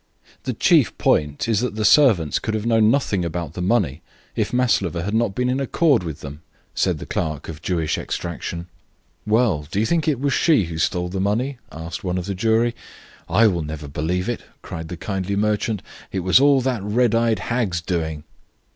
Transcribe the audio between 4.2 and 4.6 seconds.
if